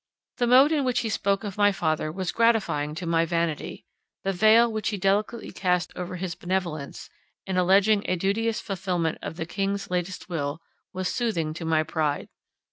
[0.37, 3.85] The mode in which he spoke of my father was gratifying to my vanity;
[4.23, 7.07] the veil which he delicately cast over his benevolence,
[7.45, 10.59] in alledging a duteous fulfilment of the king's latest will,
[10.91, 12.29] was soothing to my pride.